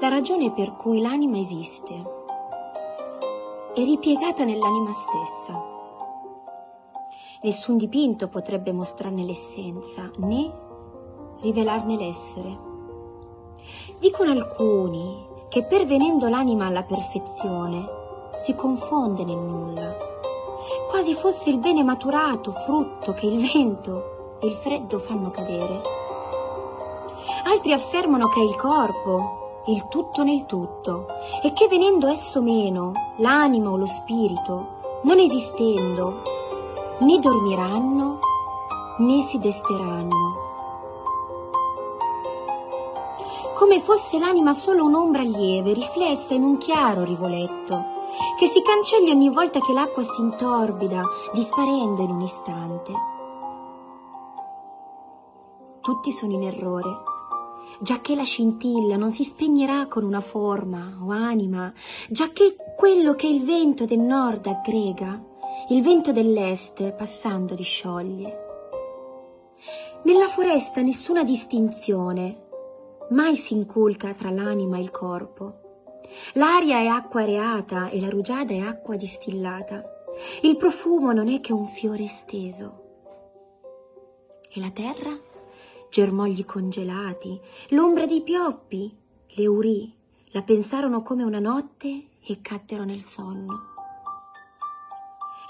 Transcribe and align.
La 0.00 0.08
ragione 0.08 0.50
per 0.50 0.74
cui 0.74 1.00
l'anima 1.00 1.38
esiste 1.38 1.94
è 3.74 3.84
ripiegata 3.84 4.44
nell'anima 4.44 4.90
stessa. 4.92 5.72
Nessun 7.42 7.76
dipinto 7.76 8.28
potrebbe 8.28 8.72
mostrarne 8.72 9.22
l'essenza 9.22 10.10
né 10.16 10.52
rivelarne 11.40 11.96
l'essere. 11.96 12.58
Dicono 14.00 14.32
alcuni 14.32 15.26
che 15.48 15.62
pervenendo 15.62 16.28
l'anima 16.28 16.66
alla 16.66 16.82
perfezione 16.82 17.86
si 18.44 18.54
confonde 18.56 19.24
nel 19.24 19.38
nulla, 19.38 19.96
quasi 20.90 21.14
fosse 21.14 21.50
il 21.50 21.58
bene 21.58 21.84
maturato 21.84 22.50
frutto 22.50 23.14
che 23.14 23.26
il 23.26 23.38
vento 23.38 24.38
e 24.40 24.48
il 24.48 24.54
freddo 24.54 24.98
fanno 24.98 25.30
cadere. 25.30 25.82
Altri 27.44 27.72
affermano 27.72 28.28
che 28.28 28.40
è 28.40 28.44
il 28.44 28.56
corpo 28.56 29.42
il 29.66 29.88
tutto 29.88 30.22
nel 30.22 30.44
tutto, 30.44 31.06
e 31.42 31.52
che 31.54 31.68
venendo 31.68 32.06
esso 32.06 32.42
meno, 32.42 32.92
l'anima 33.16 33.70
o 33.70 33.76
lo 33.76 33.86
spirito, 33.86 35.00
non 35.02 35.18
esistendo, 35.18 36.22
né 37.00 37.18
dormiranno 37.18 38.18
né 38.98 39.22
si 39.22 39.38
desteranno. 39.38 40.42
Come 43.54 43.80
fosse 43.80 44.18
l'anima 44.18 44.52
solo 44.52 44.84
un'ombra 44.84 45.22
lieve, 45.22 45.72
riflessa 45.72 46.34
in 46.34 46.42
un 46.42 46.58
chiaro 46.58 47.02
rivoletto, 47.04 47.92
che 48.36 48.46
si 48.46 48.60
cancelli 48.60 49.10
ogni 49.10 49.30
volta 49.30 49.60
che 49.60 49.72
l'acqua 49.72 50.02
si 50.02 50.20
intorbida, 50.20 51.02
disparendo 51.32 52.02
in 52.02 52.10
un 52.10 52.20
istante. 52.20 52.92
Tutti 55.80 56.12
sono 56.12 56.32
in 56.32 56.42
errore 56.42 57.12
giacché 57.80 58.14
la 58.14 58.24
scintilla 58.24 58.96
non 58.96 59.10
si 59.10 59.24
spegnerà 59.24 59.86
con 59.86 60.04
una 60.04 60.20
forma 60.20 60.98
o 61.02 61.10
anima, 61.10 61.72
giacché 62.08 62.56
quello 62.76 63.14
che 63.14 63.26
il 63.26 63.44
vento 63.44 63.84
del 63.84 64.00
nord 64.00 64.46
aggrega, 64.46 65.22
il 65.70 65.82
vento 65.82 66.12
dell'est 66.12 66.92
passando 66.92 67.54
discioglie. 67.54 68.42
Nella 70.02 70.26
foresta 70.26 70.82
nessuna 70.82 71.24
distinzione 71.24 72.42
mai 73.10 73.36
si 73.36 73.54
inculca 73.54 74.14
tra 74.14 74.30
l'anima 74.30 74.76
e 74.76 74.80
il 74.80 74.90
corpo. 74.90 75.60
L'aria 76.34 76.78
è 76.78 76.86
acqua 76.86 77.22
areata 77.22 77.88
e 77.88 78.00
la 78.00 78.08
rugiada 78.08 78.52
è 78.52 78.58
acqua 78.58 78.96
distillata. 78.96 79.82
Il 80.42 80.56
profumo 80.56 81.12
non 81.12 81.28
è 81.28 81.40
che 81.40 81.52
un 81.52 81.66
fiore 81.66 82.04
esteso. 82.04 82.82
E 84.52 84.60
la 84.60 84.70
terra? 84.70 85.18
Germogli 85.94 86.44
congelati, 86.44 87.40
l'ombra 87.68 88.04
dei 88.04 88.20
pioppi, 88.20 88.92
le 89.28 89.46
urì, 89.46 89.94
la 90.30 90.42
pensarono 90.42 91.04
come 91.04 91.22
una 91.22 91.38
notte 91.38 92.08
e 92.20 92.40
caddero 92.40 92.82
nel 92.82 93.00
sonno. 93.00 93.72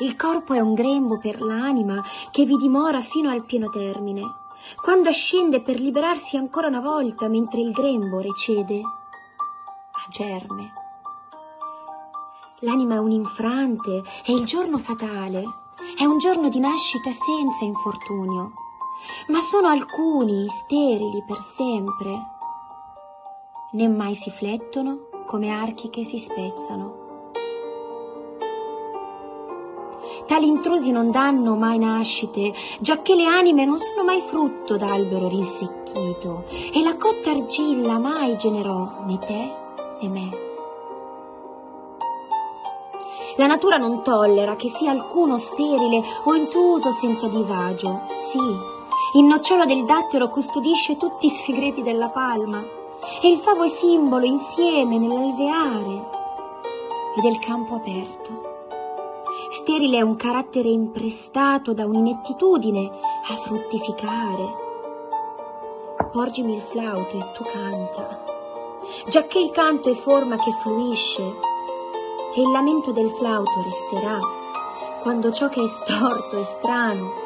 Il 0.00 0.16
corpo 0.16 0.52
è 0.52 0.60
un 0.60 0.74
grembo 0.74 1.18
per 1.18 1.40
l'anima 1.40 2.04
che 2.30 2.44
vi 2.44 2.56
dimora 2.56 3.00
fino 3.00 3.30
al 3.30 3.46
pieno 3.46 3.70
termine, 3.70 4.22
quando 4.82 5.10
scende 5.12 5.62
per 5.62 5.80
liberarsi 5.80 6.36
ancora 6.36 6.66
una 6.66 6.80
volta 6.80 7.26
mentre 7.26 7.62
il 7.62 7.72
grembo 7.72 8.20
recede 8.20 8.80
a 8.82 10.08
germe. 10.10 10.72
L'anima 12.58 12.96
è 12.96 12.98
un 12.98 13.12
infrante, 13.12 14.02
è 14.22 14.30
il 14.30 14.44
giorno 14.44 14.76
fatale, 14.76 15.42
è 15.96 16.04
un 16.04 16.18
giorno 16.18 16.50
di 16.50 16.58
nascita 16.58 17.10
senza 17.12 17.64
infortunio 17.64 18.63
ma 19.28 19.40
sono 19.40 19.68
alcuni 19.68 20.46
sterili 20.48 21.22
per 21.26 21.38
sempre. 21.38 22.32
Né 23.72 23.88
mai 23.88 24.14
si 24.14 24.30
flettono 24.30 25.08
come 25.26 25.50
archi 25.50 25.90
che 25.90 26.04
si 26.04 26.18
spezzano. 26.18 27.02
Tali 30.26 30.46
intrusi 30.46 30.90
non 30.90 31.10
danno 31.10 31.54
mai 31.54 31.78
nascite, 31.78 32.52
giacché 32.80 33.14
le 33.14 33.26
anime 33.26 33.64
non 33.64 33.78
sono 33.78 34.04
mai 34.04 34.20
frutto 34.20 34.76
d'albero 34.76 35.28
rinsecchito, 35.28 36.44
e 36.72 36.82
la 36.82 36.96
cotta 36.96 37.30
argilla 37.30 37.98
mai 37.98 38.36
generò 38.36 39.02
né 39.06 39.18
te 39.18 39.54
né 40.00 40.08
me. 40.08 40.42
La 43.36 43.46
natura 43.46 43.76
non 43.76 44.02
tollera 44.02 44.56
che 44.56 44.68
sia 44.68 44.92
alcuno 44.92 45.38
sterile 45.38 46.02
o 46.24 46.34
intruso 46.34 46.90
senza 46.90 47.26
disagio, 47.26 48.02
sì, 48.30 48.72
il 49.16 49.22
nocciolo 49.22 49.64
del 49.64 49.84
dattero 49.84 50.28
custodisce 50.28 50.96
tutti 50.96 51.26
i 51.26 51.30
segreti 51.30 51.82
della 51.82 52.08
palma 52.08 52.60
e 53.22 53.28
il 53.28 53.36
favo 53.36 53.62
è 53.62 53.68
simbolo 53.68 54.24
insieme 54.24 54.98
nell'alveare 54.98 56.10
e 57.16 57.20
del 57.20 57.38
campo 57.38 57.76
aperto. 57.76 58.42
Sterile 59.50 59.98
è 59.98 60.00
un 60.00 60.16
carattere 60.16 60.68
imprestato 60.68 61.72
da 61.72 61.84
un'inettitudine 61.84 62.90
a 63.30 63.36
fruttificare. 63.36 64.62
Porgimi 66.10 66.54
il 66.54 66.62
flauto 66.62 67.16
e 67.16 67.32
tu 67.34 67.44
canta, 67.44 68.24
giacché 69.06 69.38
il 69.38 69.52
canto 69.52 69.90
è 69.90 69.94
forma 69.94 70.36
che 70.38 70.50
fluisce 70.60 71.22
e 72.34 72.40
il 72.40 72.50
lamento 72.50 72.90
del 72.90 73.10
flauto 73.10 73.62
resterà 73.62 74.18
quando 75.02 75.30
ciò 75.30 75.48
che 75.48 75.62
è 75.62 75.68
storto 75.68 76.36
e 76.36 76.42
strano 76.42 77.22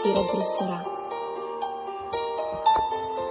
si 0.00 0.12
raddrizzerà. 0.12 0.93